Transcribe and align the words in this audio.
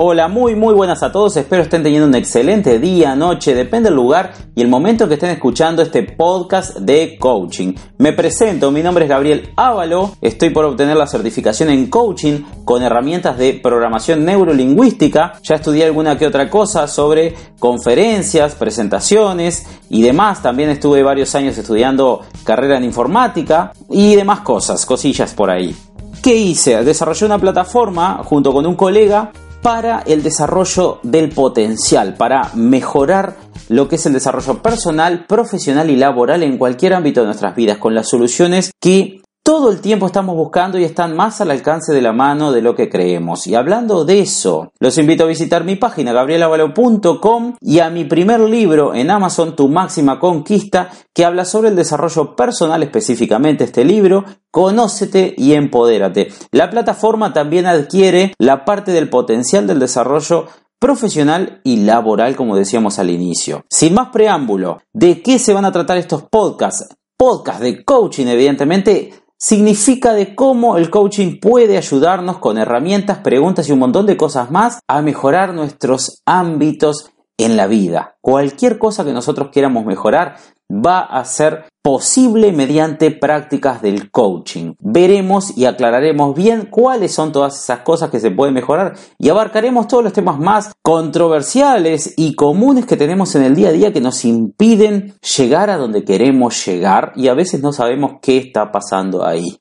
Hola, 0.00 0.28
muy 0.28 0.54
muy 0.54 0.74
buenas 0.74 1.02
a 1.02 1.10
todos, 1.10 1.36
espero 1.36 1.60
estén 1.60 1.82
teniendo 1.82 2.06
un 2.06 2.14
excelente 2.14 2.78
día, 2.78 3.16
noche, 3.16 3.52
depende 3.52 3.88
del 3.88 3.96
lugar 3.96 4.32
y 4.54 4.62
el 4.62 4.68
momento 4.68 5.08
que 5.08 5.14
estén 5.14 5.30
escuchando 5.30 5.82
este 5.82 6.04
podcast 6.04 6.76
de 6.76 7.16
coaching. 7.18 7.74
Me 7.98 8.12
presento, 8.12 8.70
mi 8.70 8.80
nombre 8.80 9.06
es 9.06 9.08
Gabriel 9.08 9.50
Ávalo, 9.56 10.12
estoy 10.20 10.50
por 10.50 10.66
obtener 10.66 10.96
la 10.96 11.08
certificación 11.08 11.70
en 11.70 11.90
coaching 11.90 12.42
con 12.64 12.84
herramientas 12.84 13.38
de 13.38 13.54
programación 13.54 14.24
neurolingüística, 14.24 15.32
ya 15.42 15.56
estudié 15.56 15.86
alguna 15.86 16.16
que 16.16 16.28
otra 16.28 16.48
cosa 16.48 16.86
sobre 16.86 17.34
conferencias, 17.58 18.54
presentaciones 18.54 19.66
y 19.90 20.02
demás, 20.02 20.42
también 20.42 20.70
estuve 20.70 21.02
varios 21.02 21.34
años 21.34 21.58
estudiando 21.58 22.20
carrera 22.44 22.78
en 22.78 22.84
informática 22.84 23.72
y 23.90 24.14
demás 24.14 24.42
cosas, 24.42 24.86
cosillas 24.86 25.34
por 25.34 25.50
ahí. 25.50 25.74
¿Qué 26.22 26.36
hice? 26.36 26.84
Desarrollé 26.84 27.26
una 27.26 27.40
plataforma 27.40 28.20
junto 28.22 28.52
con 28.52 28.64
un 28.64 28.76
colega 28.76 29.32
para 29.62 30.00
el 30.00 30.22
desarrollo 30.22 31.00
del 31.02 31.30
potencial, 31.30 32.14
para 32.14 32.50
mejorar 32.54 33.36
lo 33.68 33.88
que 33.88 33.96
es 33.96 34.06
el 34.06 34.12
desarrollo 34.12 34.62
personal, 34.62 35.26
profesional 35.26 35.90
y 35.90 35.96
laboral 35.96 36.42
en 36.42 36.58
cualquier 36.58 36.94
ámbito 36.94 37.20
de 37.20 37.26
nuestras 37.26 37.54
vidas, 37.54 37.78
con 37.78 37.94
las 37.94 38.08
soluciones 38.08 38.72
que 38.80 39.20
todo 39.48 39.70
el 39.70 39.80
tiempo 39.80 40.04
estamos 40.04 40.36
buscando 40.36 40.78
y 40.78 40.84
están 40.84 41.16
más 41.16 41.40
al 41.40 41.50
alcance 41.50 41.94
de 41.94 42.02
la 42.02 42.12
mano 42.12 42.52
de 42.52 42.60
lo 42.60 42.74
que 42.74 42.90
creemos. 42.90 43.46
Y 43.46 43.54
hablando 43.54 44.04
de 44.04 44.20
eso, 44.20 44.74
los 44.78 44.98
invito 44.98 45.24
a 45.24 45.26
visitar 45.26 45.64
mi 45.64 45.74
página 45.76 46.12
gabrielavalo.com 46.12 47.54
y 47.58 47.78
a 47.78 47.88
mi 47.88 48.04
primer 48.04 48.40
libro 48.40 48.94
en 48.94 49.10
Amazon, 49.10 49.56
Tu 49.56 49.66
máxima 49.70 50.20
conquista, 50.20 50.90
que 51.14 51.24
habla 51.24 51.46
sobre 51.46 51.70
el 51.70 51.76
desarrollo 51.76 52.36
personal 52.36 52.82
específicamente 52.82 53.64
este 53.64 53.86
libro, 53.86 54.26
Conócete 54.50 55.32
y 55.38 55.54
empodérate. 55.54 56.28
La 56.52 56.68
plataforma 56.68 57.32
también 57.32 57.64
adquiere 57.64 58.34
la 58.38 58.66
parte 58.66 58.92
del 58.92 59.08
potencial 59.08 59.66
del 59.66 59.78
desarrollo 59.78 60.44
profesional 60.78 61.62
y 61.64 61.76
laboral, 61.86 62.36
como 62.36 62.54
decíamos 62.54 62.98
al 62.98 63.08
inicio. 63.08 63.64
Sin 63.70 63.94
más 63.94 64.10
preámbulo, 64.10 64.82
¿de 64.92 65.22
qué 65.22 65.38
se 65.38 65.54
van 65.54 65.64
a 65.64 65.72
tratar 65.72 65.96
estos 65.96 66.24
podcasts? 66.24 66.94
Podcast 67.16 67.62
de 67.62 67.82
coaching, 67.82 68.26
evidentemente, 68.26 69.12
significa 69.38 70.12
de 70.12 70.34
cómo 70.34 70.76
el 70.76 70.90
coaching 70.90 71.38
puede 71.40 71.76
ayudarnos 71.76 72.38
con 72.38 72.58
herramientas, 72.58 73.18
preguntas 73.18 73.68
y 73.68 73.72
un 73.72 73.78
montón 73.78 74.06
de 74.06 74.16
cosas 74.16 74.50
más 74.50 74.80
a 74.88 75.00
mejorar 75.00 75.54
nuestros 75.54 76.22
ámbitos 76.26 77.10
en 77.38 77.56
la 77.56 77.68
vida. 77.68 78.16
Cualquier 78.20 78.78
cosa 78.78 79.04
que 79.04 79.12
nosotros 79.12 79.50
queramos 79.52 79.84
mejorar 79.86 80.36
va 80.70 81.00
a 81.00 81.24
ser 81.24 81.64
posible 81.82 82.52
mediante 82.52 83.10
prácticas 83.10 83.80
del 83.80 84.10
coaching. 84.10 84.74
Veremos 84.78 85.56
y 85.56 85.64
aclararemos 85.64 86.34
bien 86.34 86.66
cuáles 86.70 87.14
son 87.14 87.32
todas 87.32 87.62
esas 87.62 87.80
cosas 87.80 88.10
que 88.10 88.20
se 88.20 88.30
pueden 88.30 88.54
mejorar 88.54 88.94
y 89.18 89.30
abarcaremos 89.30 89.88
todos 89.88 90.04
los 90.04 90.12
temas 90.12 90.38
más 90.38 90.74
controversiales 90.82 92.14
y 92.16 92.34
comunes 92.34 92.84
que 92.84 92.96
tenemos 92.96 93.34
en 93.34 93.44
el 93.44 93.54
día 93.54 93.70
a 93.70 93.72
día 93.72 93.92
que 93.92 94.00
nos 94.00 94.24
impiden 94.24 95.14
llegar 95.36 95.70
a 95.70 95.78
donde 95.78 96.04
queremos 96.04 96.66
llegar 96.66 97.12
y 97.16 97.28
a 97.28 97.34
veces 97.34 97.62
no 97.62 97.72
sabemos 97.72 98.12
qué 98.20 98.36
está 98.36 98.70
pasando 98.70 99.24
ahí. 99.24 99.58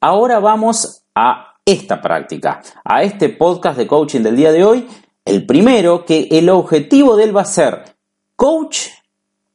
Ahora 0.00 0.40
vamos 0.40 1.04
a 1.14 1.54
esta 1.64 2.00
práctica, 2.00 2.60
a 2.84 3.02
este 3.02 3.28
podcast 3.28 3.78
de 3.78 3.86
coaching 3.86 4.22
del 4.22 4.36
día 4.36 4.50
de 4.50 4.64
hoy 4.64 4.88
el 5.28 5.44
primero, 5.44 6.06
que 6.06 6.26
el 6.30 6.48
objetivo 6.48 7.14
de 7.14 7.24
él 7.24 7.36
va 7.36 7.42
a 7.42 7.44
ser 7.44 7.84
coach 8.34 8.86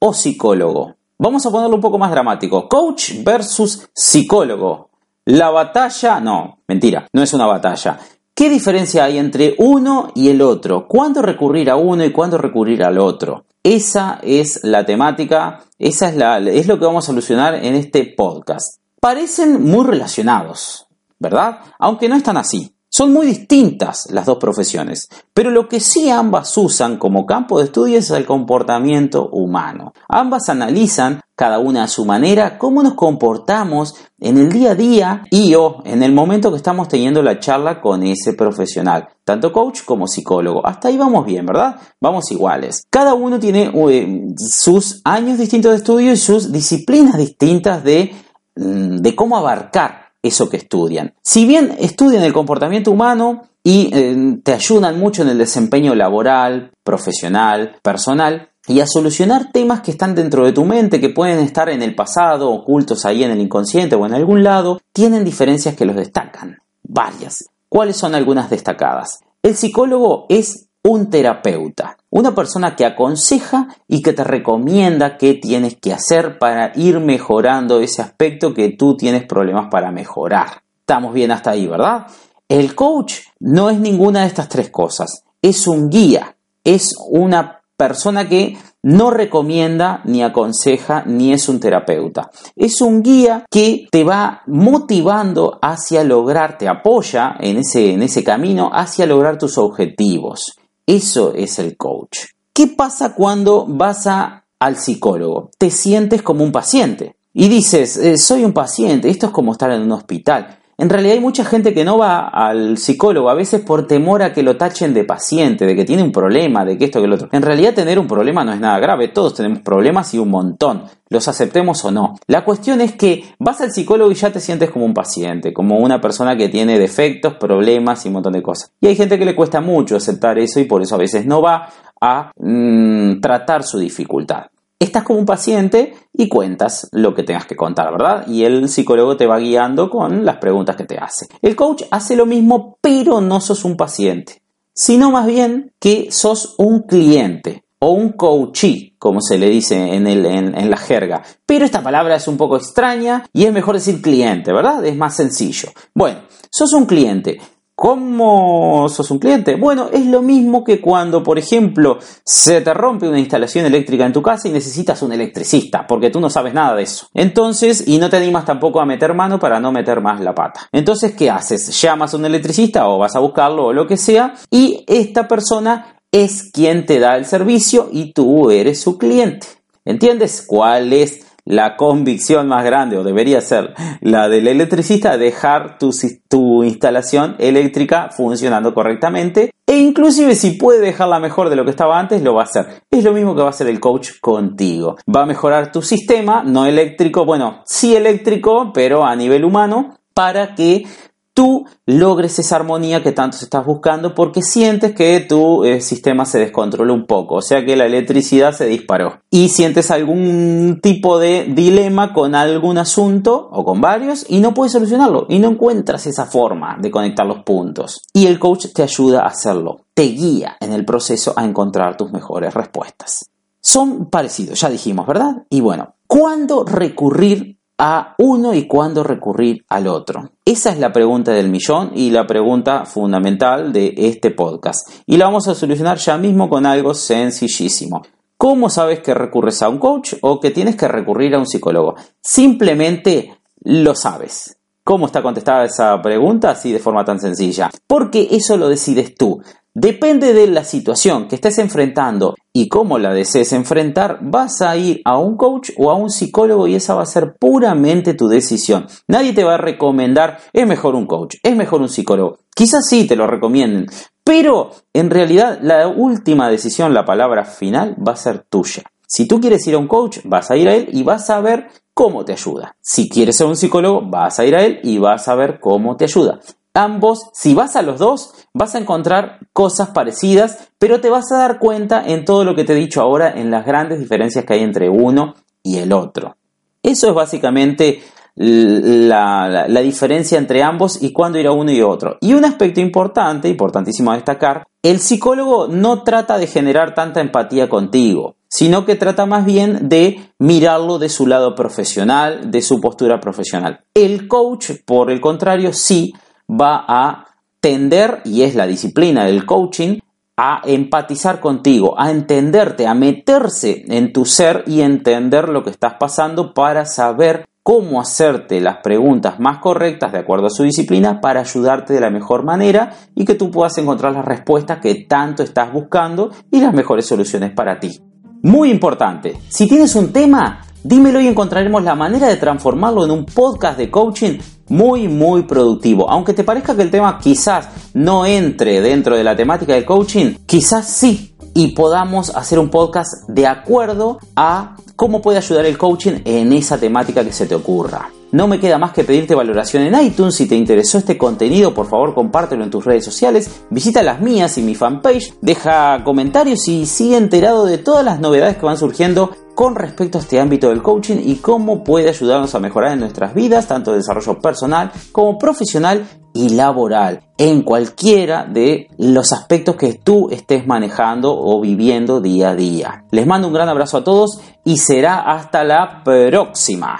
o 0.05 0.13
psicólogo. 0.13 0.95
Vamos 1.17 1.45
a 1.45 1.49
ponerlo 1.49 1.75
un 1.75 1.81
poco 1.81 1.97
más 1.97 2.11
dramático. 2.11 2.67
Coach 2.67 3.23
versus 3.23 3.87
psicólogo. 3.93 4.89
La 5.23 5.49
batalla, 5.49 6.19
no, 6.19 6.59
mentira, 6.67 7.07
no 7.13 7.23
es 7.23 7.33
una 7.33 7.45
batalla. 7.45 7.97
¿Qué 8.35 8.49
diferencia 8.49 9.05
hay 9.05 9.17
entre 9.17 9.55
uno 9.59 10.11
y 10.13 10.27
el 10.27 10.41
otro? 10.41 10.89
¿Cuándo 10.89 11.21
recurrir 11.21 11.69
a 11.69 11.77
uno 11.77 12.03
y 12.03 12.11
cuándo 12.11 12.37
recurrir 12.37 12.83
al 12.83 12.97
otro? 12.97 13.45
Esa 13.63 14.19
es 14.21 14.59
la 14.63 14.85
temática, 14.85 15.63
esa 15.79 16.09
es, 16.09 16.17
la, 16.17 16.39
es 16.39 16.67
lo 16.67 16.77
que 16.77 16.85
vamos 16.85 17.05
a 17.05 17.13
solucionar 17.13 17.55
en 17.55 17.75
este 17.75 18.03
podcast. 18.17 18.81
Parecen 18.99 19.63
muy 19.63 19.85
relacionados, 19.85 20.87
¿verdad? 21.17 21.59
Aunque 21.79 22.09
no 22.09 22.17
están 22.17 22.35
así. 22.35 22.75
Son 22.95 23.11
muy 23.11 23.25
distintas 23.25 24.05
las 24.11 24.27
dos 24.27 24.37
profesiones, 24.37 25.09
pero 25.33 25.49
lo 25.49 25.67
que 25.67 25.79
sí 25.79 26.11
ambas 26.11 26.55
usan 26.59 26.97
como 26.97 27.25
campo 27.25 27.57
de 27.57 27.65
estudio 27.65 27.97
es 27.97 28.11
el 28.11 28.23
comportamiento 28.23 29.29
humano. 29.29 29.93
Ambas 30.07 30.47
analizan, 30.49 31.19
cada 31.35 31.57
una 31.57 31.85
a 31.85 31.87
su 31.87 32.05
manera, 32.05 32.59
cómo 32.59 32.83
nos 32.83 32.93
comportamos 32.93 33.95
en 34.19 34.37
el 34.37 34.51
día 34.51 34.73
a 34.73 34.75
día 34.75 35.23
y 35.31 35.55
o 35.55 35.81
en 35.85 36.03
el 36.03 36.11
momento 36.11 36.51
que 36.51 36.57
estamos 36.57 36.87
teniendo 36.87 37.23
la 37.23 37.39
charla 37.39 37.81
con 37.81 38.03
ese 38.03 38.33
profesional, 38.33 39.07
tanto 39.23 39.51
coach 39.51 39.81
como 39.85 40.05
psicólogo. 40.05 40.63
Hasta 40.63 40.89
ahí 40.89 40.97
vamos 40.97 41.25
bien, 41.25 41.47
¿verdad? 41.47 41.77
Vamos 41.99 42.29
iguales. 42.29 42.83
Cada 42.91 43.15
uno 43.15 43.39
tiene 43.39 43.71
eh, 43.73 44.27
sus 44.37 45.01
años 45.03 45.39
distintos 45.39 45.71
de 45.71 45.77
estudio 45.77 46.11
y 46.11 46.17
sus 46.17 46.51
disciplinas 46.51 47.17
distintas 47.17 47.83
de, 47.83 48.15
mm, 48.55 48.97
de 48.97 49.15
cómo 49.15 49.35
abarcar 49.35 50.02
eso 50.23 50.49
que 50.49 50.57
estudian. 50.57 51.13
Si 51.21 51.45
bien 51.45 51.75
estudian 51.79 52.23
el 52.23 52.33
comportamiento 52.33 52.89
humano 52.89 53.43
y 53.63 53.91
eh, 53.93 54.39
te 54.43 54.53
ayudan 54.53 54.97
mucho 54.97 55.21
en 55.21 55.29
el 55.29 55.37
desempeño 55.37 55.93
laboral, 55.93 56.71
profesional, 56.83 57.75
personal, 57.83 58.49
y 58.65 58.79
a 58.79 58.87
solucionar 58.87 59.51
temas 59.51 59.81
que 59.81 59.91
están 59.91 60.15
dentro 60.15 60.45
de 60.45 60.53
tu 60.53 60.63
mente, 60.63 61.01
que 61.01 61.09
pueden 61.09 61.39
estar 61.39 61.69
en 61.69 61.81
el 61.81 61.95
pasado, 61.95 62.49
ocultos 62.49 63.05
ahí 63.05 63.23
en 63.23 63.31
el 63.31 63.41
inconsciente 63.41 63.95
o 63.95 64.05
en 64.05 64.13
algún 64.13 64.43
lado, 64.43 64.79
tienen 64.93 65.25
diferencias 65.25 65.75
que 65.75 65.85
los 65.85 65.97
destacan. 65.97 66.59
Varias. 66.81 67.49
¿Cuáles 67.67 67.97
son 67.97 68.15
algunas 68.15 68.49
destacadas? 68.49 69.19
El 69.41 69.55
psicólogo 69.55 70.25
es 70.29 70.69
un 70.83 71.09
terapeuta, 71.09 71.97
una 72.09 72.35
persona 72.35 72.75
que 72.75 72.85
aconseja 72.85 73.67
y 73.87 74.01
que 74.01 74.13
te 74.13 74.23
recomienda 74.23 75.17
qué 75.17 75.35
tienes 75.35 75.77
que 75.77 75.93
hacer 75.93 76.37
para 76.37 76.73
ir 76.75 76.99
mejorando 76.99 77.79
ese 77.79 78.01
aspecto 78.01 78.53
que 78.53 78.69
tú 78.69 78.97
tienes 78.97 79.25
problemas 79.25 79.69
para 79.71 79.91
mejorar. 79.91 80.61
Estamos 80.79 81.13
bien 81.13 81.31
hasta 81.31 81.51
ahí, 81.51 81.67
¿verdad? 81.67 82.07
El 82.49 82.75
coach 82.75 83.19
no 83.39 83.69
es 83.69 83.79
ninguna 83.79 84.21
de 84.21 84.27
estas 84.27 84.49
tres 84.49 84.69
cosas, 84.69 85.23
es 85.41 85.67
un 85.67 85.89
guía, 85.89 86.35
es 86.63 86.93
una 87.09 87.61
persona 87.77 88.27
que 88.27 88.57
no 88.83 89.11
recomienda, 89.11 90.01
ni 90.03 90.23
aconseja, 90.23 91.03
ni 91.05 91.31
es 91.31 91.47
un 91.47 91.61
terapeuta. 91.61 92.29
Es 92.55 92.81
un 92.81 93.01
guía 93.01 93.45
que 93.49 93.87
te 93.89 94.03
va 94.03 94.41
motivando 94.45 95.57
hacia 95.61 96.03
lograr, 96.03 96.57
te 96.57 96.67
apoya 96.67 97.35
en 97.39 97.57
ese, 97.57 97.93
en 97.93 98.03
ese 98.03 98.23
camino 98.25 98.69
hacia 98.73 99.05
lograr 99.05 99.37
tus 99.37 99.57
objetivos. 99.57 100.57
Eso 100.85 101.33
es 101.33 101.59
el 101.59 101.77
coach. 101.77 102.19
¿Qué 102.53 102.67
pasa 102.67 103.15
cuando 103.15 103.65
vas 103.67 104.05
al 104.07 104.77
psicólogo? 104.77 105.49
Te 105.57 105.71
sientes 105.71 106.21
como 106.21 106.43
un 106.43 106.51
paciente 106.51 107.15
y 107.33 107.47
dices, 107.47 107.97
eh, 107.97 108.17
soy 108.17 108.43
un 108.43 108.53
paciente, 108.53 109.09
esto 109.09 109.27
es 109.27 109.31
como 109.31 109.53
estar 109.53 109.71
en 109.71 109.81
un 109.81 109.91
hospital. 109.91 110.59
En 110.83 110.89
realidad 110.89 111.13
hay 111.13 111.21
mucha 111.21 111.45
gente 111.45 111.73
que 111.73 111.85
no 111.85 111.97
va 111.97 112.27
al 112.27 112.77
psicólogo 112.77 113.29
a 113.29 113.33
veces 113.33 113.61
por 113.61 113.87
temor 113.87 114.21
a 114.21 114.33
que 114.33 114.43
lo 114.43 114.57
tachen 114.57 114.93
de 114.93 115.05
paciente, 115.05 115.65
de 115.65 115.77
que 115.77 115.85
tiene 115.85 116.03
un 116.03 116.11
problema, 116.11 116.65
de 116.65 116.77
que 116.77 116.83
esto, 116.83 116.99
que 116.99 117.07
lo 117.07 117.15
otro. 117.15 117.29
En 117.31 117.41
realidad 117.41 117.73
tener 117.73 117.97
un 117.97 118.05
problema 118.05 118.43
no 118.43 118.51
es 118.51 118.59
nada 118.59 118.79
grave, 118.79 119.07
todos 119.07 119.33
tenemos 119.33 119.59
problemas 119.59 120.13
y 120.13 120.19
un 120.19 120.29
montón, 120.29 120.83
los 121.07 121.29
aceptemos 121.29 121.85
o 121.85 121.91
no. 121.91 122.15
La 122.27 122.43
cuestión 122.43 122.81
es 122.81 122.91
que 122.91 123.23
vas 123.39 123.61
al 123.61 123.71
psicólogo 123.71 124.11
y 124.11 124.15
ya 124.15 124.33
te 124.33 124.41
sientes 124.41 124.71
como 124.71 124.83
un 124.83 124.93
paciente, 124.93 125.53
como 125.53 125.77
una 125.77 126.01
persona 126.01 126.35
que 126.35 126.49
tiene 126.49 126.77
defectos, 126.77 127.35
problemas 127.35 128.03
y 128.03 128.09
un 128.09 128.15
montón 128.15 128.33
de 128.33 128.43
cosas. 128.43 128.73
Y 128.81 128.87
hay 128.87 128.97
gente 128.97 129.17
que 129.17 129.23
le 129.23 129.37
cuesta 129.37 129.61
mucho 129.61 129.95
aceptar 129.95 130.37
eso 130.37 130.59
y 130.59 130.65
por 130.65 130.81
eso 130.81 130.95
a 130.95 130.97
veces 130.97 131.25
no 131.25 131.41
va 131.41 131.69
a 132.01 132.33
mm, 132.37 133.21
tratar 133.21 133.63
su 133.63 133.79
dificultad 133.79 134.47
estás 134.83 135.03
como 135.03 135.19
un 135.19 135.25
paciente 135.25 135.93
y 136.13 136.27
cuentas 136.27 136.89
lo 136.91 137.13
que 137.13 137.23
tengas 137.23 137.45
que 137.45 137.55
contar, 137.55 137.91
¿verdad? 137.91 138.27
Y 138.27 138.43
el 138.43 138.69
psicólogo 138.69 139.17
te 139.17 139.27
va 139.27 139.39
guiando 139.39 139.89
con 139.89 140.25
las 140.25 140.37
preguntas 140.37 140.75
que 140.75 140.85
te 140.85 140.97
hace. 140.97 141.27
El 141.41 141.55
coach 141.55 141.83
hace 141.91 142.15
lo 142.15 142.25
mismo, 142.25 142.77
pero 142.81 143.21
no 143.21 143.41
sos 143.41 143.65
un 143.65 143.77
paciente, 143.77 144.41
sino 144.73 145.11
más 145.11 145.25
bien 145.25 145.73
que 145.79 146.11
sos 146.11 146.55
un 146.57 146.83
cliente 146.83 147.63
o 147.79 147.91
un 147.91 148.13
coachee, 148.13 148.95
como 148.97 149.19
se 149.19 149.37
le 149.37 149.49
dice 149.49 149.93
en, 149.93 150.07
en, 150.07 150.69
la 150.69 150.77
jerga. 150.77 151.21
Pero 151.45 151.65
esta 151.65 151.83
palabra 151.83 152.15
es 152.15 152.27
un 152.29 152.37
poco 152.37 152.55
extraña 152.55 153.25
y 153.33 153.43
es 153.43 153.51
mejor 153.51 153.75
decir 153.75 154.01
cliente, 154.01 154.53
¿verdad? 154.53 154.85
Es 154.85 154.95
más 154.95 155.17
sencillo. 155.17 155.69
Bueno, 155.93 156.19
sos 156.49 156.71
un 156.73 156.85
cliente. 156.85 157.41
¿Cómo 157.75 158.87
sos 158.87 159.09
un 159.09 159.17
cliente? 159.17 159.55
Bueno, 159.55 159.89
es 159.91 160.05
lo 160.05 160.21
mismo 160.21 160.63
que 160.63 160.79
cuando, 160.79 161.23
por 161.23 161.39
ejemplo, 161.39 161.97
se 162.23 162.61
te 162.61 162.71
rompe 162.71 163.09
una 163.09 163.19
instalación 163.19 163.65
eléctrica 163.65 164.05
en 164.05 164.13
tu 164.13 164.21
casa 164.21 164.47
y 164.47 164.51
necesitas 164.51 165.01
un 165.01 165.11
electricista, 165.11 165.87
porque 165.87 166.11
tú 166.11 166.19
no 166.19 166.29
sabes 166.29 166.53
nada 166.53 166.75
de 166.75 166.83
eso. 166.83 167.07
Entonces, 167.15 167.87
y 167.87 167.97
no 167.97 168.11
te 168.11 168.17
animas 168.17 168.45
tampoco 168.45 168.79
a 168.79 168.85
meter 168.85 169.15
mano 169.15 169.39
para 169.39 169.59
no 169.59 169.71
meter 169.71 170.01
más 170.01 170.21
la 170.21 170.35
pata. 170.35 170.69
Entonces, 170.71 171.15
¿qué 171.15 171.31
haces? 171.31 171.81
Llamas 171.81 172.13
a 172.13 172.17
un 172.17 172.25
electricista 172.25 172.87
o 172.87 172.99
vas 172.99 173.15
a 173.15 173.19
buscarlo 173.19 173.65
o 173.65 173.73
lo 173.73 173.87
que 173.87 173.97
sea, 173.97 174.35
y 174.51 174.83
esta 174.87 175.27
persona 175.27 175.97
es 176.11 176.51
quien 176.53 176.85
te 176.85 176.99
da 176.99 177.17
el 177.17 177.25
servicio 177.25 177.89
y 177.91 178.13
tú 178.13 178.51
eres 178.51 178.79
su 178.79 178.99
cliente. 178.99 179.47
¿Entiendes 179.83 180.45
cuál 180.47 180.93
es 180.93 181.25
la 181.45 181.75
convicción 181.75 182.47
más 182.47 182.63
grande, 182.63 182.97
o 182.97 183.03
debería 183.03 183.41
ser 183.41 183.73
la 184.01 184.29
del 184.29 184.47
electricista, 184.47 185.17
dejar 185.17 185.77
tu, 185.77 185.91
tu, 186.29 186.63
instalación 186.63 187.35
eléctrica 187.39 188.09
funcionando 188.15 188.73
correctamente. 188.73 189.51
E 189.65 189.77
inclusive 189.77 190.35
si 190.35 190.51
puede 190.51 190.79
dejarla 190.79 191.19
mejor 191.19 191.49
de 191.49 191.55
lo 191.55 191.65
que 191.65 191.71
estaba 191.71 191.99
antes, 191.99 192.21
lo 192.21 192.33
va 192.33 192.41
a 192.41 192.45
hacer. 192.45 192.83
Es 192.91 193.03
lo 193.03 193.13
mismo 193.13 193.35
que 193.35 193.41
va 193.41 193.47
a 193.47 193.51
hacer 193.51 193.67
el 193.67 193.79
coach 193.79 194.11
contigo. 194.21 194.97
Va 195.13 195.23
a 195.23 195.25
mejorar 195.25 195.71
tu 195.71 195.81
sistema, 195.81 196.43
no 196.43 196.65
eléctrico, 196.65 197.25
bueno, 197.25 197.61
sí 197.65 197.95
eléctrico, 197.95 198.71
pero 198.73 199.05
a 199.05 199.15
nivel 199.15 199.45
humano, 199.45 199.97
para 200.13 200.55
que 200.55 200.85
tú 201.33 201.65
logres 201.85 202.37
esa 202.39 202.57
armonía 202.57 203.01
que 203.01 203.11
tanto 203.11 203.37
estás 203.37 203.65
buscando 203.65 204.13
porque 204.13 204.41
sientes 204.41 204.93
que 204.93 205.19
tu 205.21 205.63
eh, 205.63 205.81
sistema 205.81 206.25
se 206.25 206.39
descontrola 206.39 206.93
un 206.93 207.05
poco, 207.05 207.35
o 207.35 207.41
sea 207.41 207.65
que 207.65 207.75
la 207.75 207.85
electricidad 207.85 208.53
se 208.53 208.65
disparó 208.65 209.21
y 209.29 209.49
sientes 209.49 209.91
algún 209.91 210.79
tipo 210.81 211.19
de 211.19 211.45
dilema 211.45 212.13
con 212.13 212.35
algún 212.35 212.77
asunto 212.77 213.49
o 213.51 213.65
con 213.65 213.81
varios 213.81 214.25
y 214.29 214.39
no 214.39 214.53
puedes 214.53 214.71
solucionarlo 214.71 215.25
y 215.29 215.39
no 215.39 215.49
encuentras 215.49 216.05
esa 216.07 216.25
forma 216.25 216.77
de 216.79 216.91
conectar 216.91 217.25
los 217.25 217.43
puntos 217.43 218.03
y 218.13 218.27
el 218.27 218.39
coach 218.39 218.67
te 218.73 218.83
ayuda 218.83 219.21
a 219.21 219.27
hacerlo, 219.27 219.81
te 219.93 220.03
guía 220.03 220.57
en 220.59 220.73
el 220.73 220.85
proceso 220.85 221.33
a 221.35 221.43
encontrar 221.43 221.97
tus 221.97 222.11
mejores 222.11 222.53
respuestas. 222.53 223.29
Son 223.59 224.09
parecidos, 224.09 224.59
ya 224.59 224.69
dijimos, 224.69 225.07
¿verdad? 225.07 225.45
Y 225.49 225.61
bueno, 225.61 225.95
¿cuándo 226.05 226.65
recurrir 226.65 227.57
a 227.85 228.15
uno 228.17 228.53
y 228.53 228.65
cuándo 228.65 229.03
recurrir 229.03 229.65
al 229.67 229.87
otro? 229.87 230.31
Esa 230.45 230.71
es 230.71 230.79
la 230.79 230.93
pregunta 230.93 231.33
del 231.33 231.49
millón 231.49 231.91
y 231.93 232.11
la 232.11 232.25
pregunta 232.25 232.85
fundamental 232.85 233.73
de 233.73 233.93
este 233.97 234.31
podcast. 234.31 234.89
Y 235.05 235.17
la 235.17 235.25
vamos 235.25 235.49
a 235.49 235.53
solucionar 235.53 235.97
ya 235.97 236.17
mismo 236.17 236.47
con 236.47 236.65
algo 236.65 236.93
sencillísimo. 236.93 238.01
¿Cómo 238.37 238.69
sabes 238.69 239.01
que 239.01 239.13
recurres 239.13 239.61
a 239.61 239.67
un 239.67 239.79
coach 239.79 240.13
o 240.21 240.39
que 240.39 240.51
tienes 240.51 240.77
que 240.77 240.87
recurrir 240.87 241.35
a 241.35 241.39
un 241.39 241.45
psicólogo? 241.45 241.95
Simplemente 242.21 243.37
lo 243.65 243.95
sabes. 243.95 244.57
¿Cómo 244.85 245.07
está 245.07 245.21
contestada 245.21 245.65
esa 245.65 246.01
pregunta 246.01 246.51
así 246.51 246.71
de 246.71 246.79
forma 246.79 247.03
tan 247.03 247.19
sencilla? 247.19 247.69
Porque 247.85 248.29
eso 248.31 248.55
lo 248.55 248.69
decides 248.69 249.13
tú. 249.15 249.41
Depende 249.75 250.33
de 250.33 250.45
la 250.45 250.63
situación 250.63 251.27
que 251.27 251.33
estés 251.33 251.57
enfrentando 251.57 252.35
y 252.53 252.69
cómo 252.69 252.99
la 252.99 253.11
desees 253.11 253.53
enfrentar, 253.53 254.19
vas 254.21 254.61
a 254.61 254.77
ir 254.77 255.01
a 255.03 255.17
un 255.17 255.35
coach 255.35 255.71
o 255.77 255.89
a 255.89 255.95
un 255.95 256.11
psicólogo 256.11 256.67
y 256.67 256.75
esa 256.75 256.93
va 256.93 257.01
a 257.01 257.07
ser 257.07 257.37
puramente 257.39 258.13
tu 258.13 258.27
decisión. 258.27 258.85
Nadie 259.07 259.33
te 259.33 259.43
va 259.43 259.55
a 259.55 259.57
recomendar, 259.57 260.37
es 260.53 260.67
mejor 260.67 260.93
un 260.93 261.07
coach, 261.07 261.37
es 261.41 261.55
mejor 261.55 261.81
un 261.81 261.89
psicólogo. 261.89 262.37
Quizás 262.55 262.87
sí 262.87 263.07
te 263.07 263.15
lo 263.15 263.25
recomienden, 263.25 263.87
pero 264.23 264.69
en 264.93 265.09
realidad 265.09 265.57
la 265.63 265.87
última 265.87 266.49
decisión, 266.49 266.93
la 266.93 267.03
palabra 267.03 267.43
final, 267.43 267.95
va 267.95 268.11
a 268.11 268.17
ser 268.17 268.45
tuya. 268.47 268.83
Si 269.07 269.27
tú 269.27 269.41
quieres 269.41 269.65
ir 269.65 269.73
a 269.73 269.79
un 269.79 269.87
coach, 269.87 270.19
vas 270.23 270.51
a 270.51 270.55
ir 270.55 270.67
a 270.67 270.75
él 270.75 270.89
y 270.93 271.01
vas 271.01 271.31
a 271.31 271.41
ver 271.41 271.69
cómo 271.95 272.23
te 272.25 272.33
ayuda. 272.33 272.75
Si 272.79 273.09
quieres 273.09 273.37
ser 273.37 273.47
un 273.47 273.55
psicólogo, 273.55 274.03
vas 274.07 274.37
a 274.37 274.45
ir 274.45 274.55
a 274.55 274.63
él 274.63 274.81
y 274.83 274.99
vas 274.99 275.27
a 275.27 275.33
ver 275.33 275.59
cómo 275.59 275.97
te 275.97 276.03
ayuda 276.03 276.39
ambos, 276.73 277.29
si 277.33 277.53
vas 277.53 277.75
a 277.75 277.81
los 277.81 277.99
dos, 277.99 278.33
vas 278.53 278.75
a 278.75 278.79
encontrar 278.79 279.39
cosas 279.53 279.89
parecidas, 279.89 280.69
pero 280.79 281.01
te 281.01 281.09
vas 281.09 281.31
a 281.31 281.37
dar 281.37 281.59
cuenta 281.59 282.03
en 282.05 282.25
todo 282.25 282.43
lo 282.43 282.55
que 282.55 282.63
te 282.63 282.73
he 282.73 282.77
dicho 282.77 283.01
ahora, 283.01 283.31
en 283.31 283.51
las 283.51 283.65
grandes 283.65 283.99
diferencias 283.99 284.45
que 284.45 284.53
hay 284.53 284.63
entre 284.63 284.89
uno 284.89 285.35
y 285.61 285.77
el 285.77 285.93
otro. 285.93 286.35
Eso 286.81 287.07
es 287.07 287.15
básicamente 287.15 288.01
la, 288.35 289.81
diferencia 289.83 290.37
entre 290.37 290.63
ambos 290.63 291.01
y 291.01 291.11
cuándo 291.11 291.39
ir 291.39 291.47
a 291.47 291.51
uno 291.51 291.71
y 291.71 291.81
otro. 291.81 292.17
Y 292.21 292.33
un 292.33 292.45
aspecto 292.45 292.81
importante, 292.81 293.47
importantísimo 293.47 294.11
a 294.11 294.15
destacar, 294.15 294.65
el 294.81 294.99
psicólogo 294.99 295.67
no 295.67 296.03
trata 296.03 296.37
de 296.37 296.47
generar 296.47 296.93
tanta 296.93 297.21
empatía 297.21 297.69
contigo, 297.69 298.35
sino 298.49 298.85
que 298.85 298.95
trata 298.95 299.25
más 299.25 299.45
bien 299.45 299.87
de 299.87 300.31
mirarlo 300.39 300.99
de 300.99 301.09
su 301.09 301.27
lado 301.27 301.55
profesional, 301.55 302.51
de 302.51 302.61
su 302.61 302.81
postura 302.81 303.19
profesional. 303.19 303.81
El 303.93 304.27
coach, 304.27 304.71
por 304.85 305.09
el 305.09 305.21
contrario, 305.21 305.71
sí 305.73 306.13
va 306.49 306.85
a 306.87 307.25
tender, 307.59 308.21
y 308.25 308.43
es 308.43 308.55
la 308.55 308.67
disciplina 308.67 309.25
del 309.25 309.45
coaching, 309.45 309.99
a 310.35 310.61
empatizar 310.65 311.39
contigo, 311.39 311.99
a 311.99 312.09
entenderte, 312.11 312.87
a 312.87 312.93
meterse 312.93 313.85
en 313.87 314.11
tu 314.11 314.25
ser 314.25 314.63
y 314.65 314.81
entender 314.81 315.49
lo 315.49 315.63
que 315.63 315.69
estás 315.69 315.93
pasando 315.99 316.53
para 316.53 316.85
saber 316.85 317.45
cómo 317.61 318.01
hacerte 318.01 318.59
las 318.59 318.77
preguntas 318.77 319.39
más 319.39 319.59
correctas 319.59 320.11
de 320.11 320.19
acuerdo 320.19 320.47
a 320.47 320.49
su 320.49 320.63
disciplina 320.63 321.21
para 321.21 321.39
ayudarte 321.39 321.93
de 321.93 322.01
la 322.01 322.09
mejor 322.09 322.43
manera 322.43 322.93
y 323.15 323.23
que 323.23 323.35
tú 323.35 323.49
puedas 323.49 323.77
encontrar 323.77 324.11
las 324.11 324.25
respuestas 324.25 324.79
que 324.79 325.05
tanto 325.07 325.43
estás 325.43 325.71
buscando 325.71 326.31
y 326.51 326.59
las 326.59 326.73
mejores 326.73 327.05
soluciones 327.05 327.51
para 327.51 327.79
ti. 327.79 328.01
Muy 328.41 328.69
importante, 328.69 329.37
si 329.47 329.67
tienes 329.67 329.95
un 329.95 330.11
tema, 330.11 330.65
dímelo 330.83 331.21
y 331.21 331.27
encontraremos 331.27 331.83
la 331.83 331.95
manera 331.95 332.27
de 332.27 332.37
transformarlo 332.37 333.05
en 333.05 333.11
un 333.11 333.25
podcast 333.25 333.77
de 333.77 333.89
coaching 333.89 334.37
muy 334.69 335.07
muy 335.07 335.43
productivo. 335.43 336.09
Aunque 336.09 336.33
te 336.33 336.43
parezca 336.43 336.75
que 336.75 336.81
el 336.81 336.91
tema 336.91 337.19
quizás 337.19 337.69
no 337.93 338.25
entre 338.25 338.81
dentro 338.81 339.15
de 339.15 339.23
la 339.23 339.35
temática 339.35 339.73
del 339.73 339.85
coaching, 339.85 340.35
quizás 340.45 340.87
sí 340.87 341.35
y 341.53 341.69
podamos 341.69 342.35
hacer 342.35 342.59
un 342.59 342.69
podcast 342.69 343.27
de 343.27 343.45
acuerdo 343.47 344.19
a 344.35 344.75
cómo 344.95 345.21
puede 345.21 345.37
ayudar 345.37 345.65
el 345.65 345.77
coaching 345.77 346.21
en 346.25 346.53
esa 346.53 346.77
temática 346.77 347.23
que 347.23 347.33
se 347.33 347.45
te 347.45 347.55
ocurra. 347.55 348.09
No 348.31 348.47
me 348.47 348.59
queda 348.59 348.79
más 348.79 348.93
que 348.93 349.03
pedirte 349.03 349.35
valoración 349.35 349.83
en 349.83 350.03
iTunes. 350.03 350.33
Si 350.33 350.47
te 350.47 350.55
interesó 350.55 350.97
este 350.97 351.19
contenido, 351.19 351.75
por 351.75 351.87
favor 351.87 352.15
compártelo 352.15 352.63
en 352.63 352.71
tus 352.71 352.83
redes 352.83 353.05
sociales. 353.05 353.61
Visita 353.69 354.01
las 354.01 354.21
mías 354.21 354.57
y 354.57 354.63
mi 354.63 354.73
fanpage. 354.73 355.35
Deja 355.41 356.03
comentarios 356.03 356.67
y 356.67 356.87
sigue 356.87 357.17
enterado 357.17 357.65
de 357.65 357.77
todas 357.77 358.03
las 358.03 358.19
novedades 358.19 358.57
que 358.57 358.65
van 358.65 358.77
surgiendo 358.77 359.29
con 359.55 359.75
respecto 359.75 360.17
a 360.17 360.21
este 360.21 360.39
ámbito 360.39 360.69
del 360.69 360.81
coaching 360.81 361.17
y 361.23 361.35
cómo 361.35 361.83
puede 361.83 362.09
ayudarnos 362.09 362.53
a 362.55 362.59
mejorar 362.59 362.93
en 362.93 362.99
nuestras 362.99 363.33
vidas, 363.33 363.67
tanto 363.67 363.91
de 363.91 363.97
desarrollo 363.97 364.39
personal 364.39 364.91
como 365.11 365.37
profesional 365.37 366.05
y 366.33 366.49
laboral, 366.49 367.21
en 367.37 367.61
cualquiera 367.61 368.45
de 368.45 368.87
los 368.97 369.31
aspectos 369.33 369.75
que 369.75 369.93
tú 369.93 370.29
estés 370.31 370.65
manejando 370.65 371.35
o 371.37 371.61
viviendo 371.61 372.21
día 372.21 372.49
a 372.49 372.55
día. 372.55 373.05
Les 373.11 373.27
mando 373.27 373.47
un 373.47 373.53
gran 373.53 373.69
abrazo 373.69 373.97
a 373.97 374.03
todos 374.03 374.41
y 374.63 374.77
será 374.77 375.19
hasta 375.19 375.63
la 375.63 376.01
próxima. 376.03 376.99